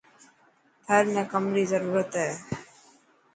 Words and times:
ٿر 0.85 1.03
۾ 1.21 1.23
ڪم 1.31 1.43
ري 1.55 1.63
ضرورت 1.71 2.11
هي. 2.21 2.31